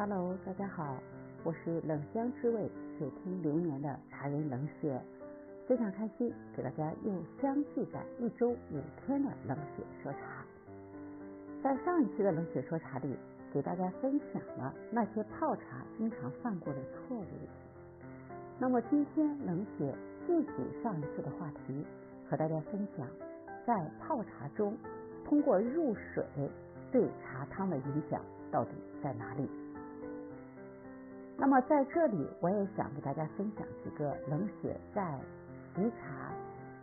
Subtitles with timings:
[0.00, 0.96] Hello，大家好，
[1.44, 4.98] 我是冷香之味久听流年的茶人冷雪，
[5.68, 10.18] 非常开心给大家又相聚在一周五天的冷血说茶。
[11.62, 13.14] 在上一期的冷血说茶里，
[13.52, 17.26] 给大家分享了那些泡茶经常犯过的错误。
[18.58, 19.94] 那么今天冷血
[20.26, 21.84] 继续上一次的话题，
[22.26, 23.06] 和大家分享
[23.66, 24.74] 在泡茶中
[25.26, 26.24] 通过入水
[26.90, 28.70] 对茶汤的影响到底
[29.02, 29.46] 在哪里。
[31.40, 35.18] 那么在这里，我也想给大家分享几个冷血在
[35.74, 36.30] 习茶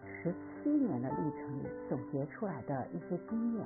[0.03, 0.33] 十
[0.63, 3.65] 七年的历程里总结出来的一些经验。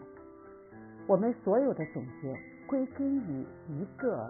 [1.08, 4.30] 我们所有的总结归根于一个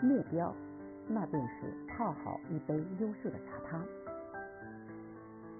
[0.00, 0.50] 目标，
[1.06, 3.84] 那便是泡好一杯优秀的茶汤。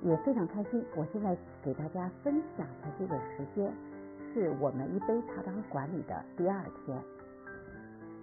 [0.02, 3.70] 也非常开心，我现在给大家分享的这个时间
[4.32, 6.98] 是我们一杯茶汤管理的第二天。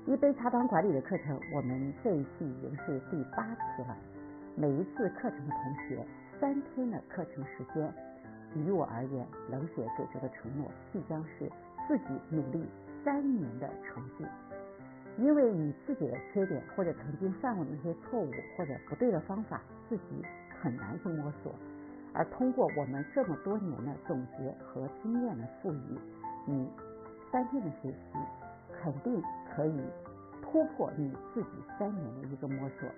[0.07, 3.97] 一杯茶汤管理的课程，我们这一期已经是第八期了。
[4.55, 6.05] 每一次课程的同学，
[6.39, 7.91] 三天的课程时间，
[8.53, 11.51] 于我而言，冷血给出的承诺，即将是
[11.87, 12.63] 自己努力
[13.03, 14.23] 三年的成绩。
[15.17, 20.23] 因为你自己的缺点，或者曾经犯过的那些错误，或者不对的方法，自己
[20.61, 21.51] 很难去摸索。
[22.13, 25.99] 而通过我们这么多年的总结和经验的赋予，
[26.45, 26.69] 你
[27.31, 28.19] 三天的学习，
[28.85, 29.21] 肯定。
[29.55, 29.81] 可以
[30.41, 32.89] 突破你自己三年的一个摸索。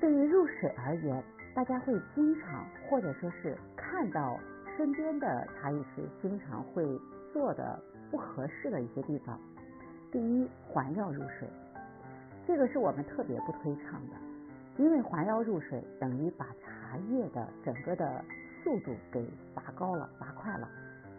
[0.00, 1.22] 对于入水而言，
[1.54, 4.36] 大家会经常或者说是看到
[4.76, 6.84] 身边的茶艺师经常会
[7.32, 9.38] 做的不合适的一些地方。
[10.10, 11.48] 第一，环绕入水，
[12.44, 14.16] 这个是我们特别不推倡的，
[14.78, 18.24] 因为环绕入水等于把茶叶的整个的
[18.64, 20.68] 速度给拔高了、拔快了，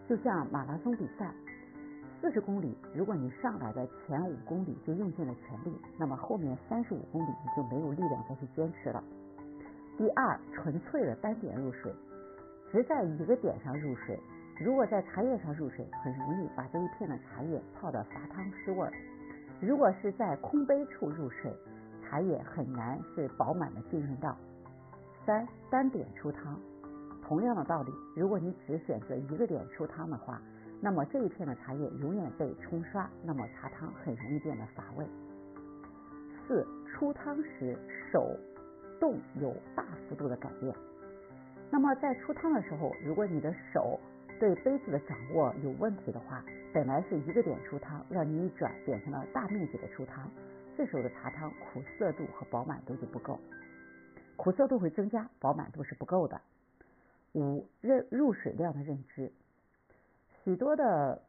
[0.06, 1.34] 就像马拉松比赛。
[2.22, 9.04] 四十公里，如果你上来的前五公里就用尽了全力，那么后面三十五公里你就没有力量再去坚持了。
[9.98, 11.94] 第二，纯粹的单点入水，
[12.72, 14.20] 只在一个点上入水，
[14.60, 18.90] 如果在茶叶上入水，很容易把这一片的茶叶泡得乏汤失味；
[19.60, 21.54] 如果是在空杯处入水，
[22.02, 24.36] 茶叶很难是饱满的浸润到。
[25.26, 26.60] 三，单点出汤，
[27.22, 30.42] 同样的道理，如果你只选择一个点出汤的话。
[30.86, 35.04] 那么这一片的茶叶永远被冲刷，那么茶汤很容易变得乏味。
[36.48, 37.76] 四出汤时
[38.12, 38.38] 手
[39.00, 40.72] 动有大幅度的改变。
[41.72, 44.00] 那么在出汤的时候，如果你的手
[44.40, 50.30] 对杯子的掌握有问题的话，本来是一个点出汤，让你一转变成了大面积的出汤，
[50.78, 53.40] 这时候的茶汤苦涩度和饱满度就不够，
[54.36, 56.40] 苦涩度会增加，饱满度是不够的。
[57.34, 59.32] 五认入水量的认知。
[60.46, 61.20] 许多的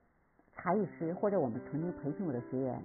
[0.54, 2.78] 茶艺师或者我们曾经培训过的学员，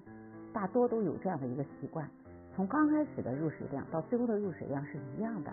[0.54, 2.10] 大多都有这样的一个习惯：
[2.56, 5.52] 从刚开始的入水量到最后的入水量是一样的。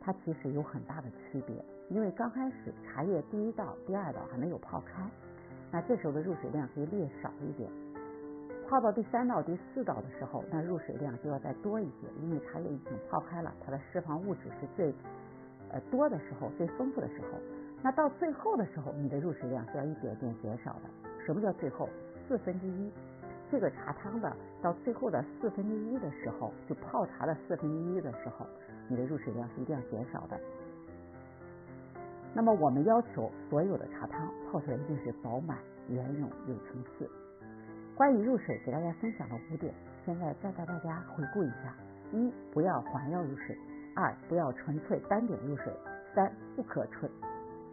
[0.00, 1.54] 它其实有很大的区别，
[1.88, 5.08] 因为刚开始茶叶第一道、第二道还没有泡开，
[5.70, 7.70] 那这时候的入水量可以略少一点；
[8.68, 14.92] 泡到第三道、第四道的时候，那入水量就要再多一些，因为茶叶已经泡开了，它的释放物质是最
[15.70, 17.38] 呃多的时候、最丰富的时候。
[17.82, 20.82] 那到最后的时候，你的入水量是要一点点减少的。
[21.26, 21.88] 什么叫最后？
[22.28, 22.90] 四分之一，
[23.50, 28.46] 这个茶汤的到最后的四分之一的时候，就泡茶的四分之一的时候，
[28.88, 30.38] 你的入水量是一定要减少的。
[32.32, 37.10] 那么我们要求所有的茶汤泡出来一定是饱满、圆润、有层次。
[37.96, 39.74] 关于入水，给大家分享了五点，
[40.06, 41.74] 现在再带大家回顾一下：
[42.12, 43.54] 一、不要环绕入水；
[43.96, 45.72] 二、不要纯粹单点入水；
[46.14, 47.10] 三、不可纯。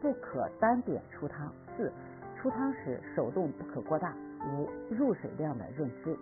[0.02, 1.52] 不可单点出汤。
[1.76, 1.92] 四、
[2.40, 4.14] 出汤时手动不可过大。
[4.40, 6.18] 五、入水量的认知。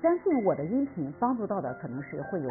[0.00, 2.48] 相信我的音频帮助到的可能是会有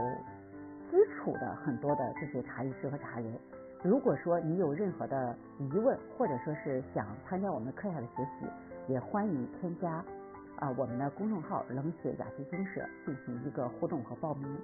[0.91, 3.33] 基础的很多的这些茶艺师和茶人。
[3.81, 8.45] 如果说你有任何的疑问，或者说是想参加我们课下的学习，
[8.89, 10.03] 也欢迎添加
[10.57, 14.57] 啊我们的公众号“冷血雅集精舍”进行一个互动和报名。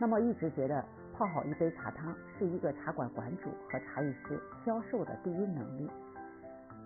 [0.00, 0.84] 那么一直觉得。
[1.18, 5.90] 泡好一杯茶汤是一个茶馆馆主和茶艺师销售的第一能力。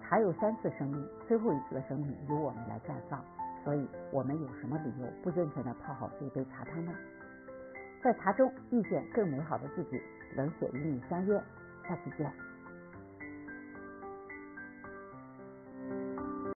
[0.00, 3.23] 茶有三次生命，最后一次的生命由我们来绽放。
[3.62, 6.94] 所以，我们有什么理由不认真的泡好这一杯茶汤呢？
[8.02, 10.00] 在茶中遇见更美好的自己，
[10.35, 11.38] 冷血与你相约，
[11.87, 12.32] 下次见。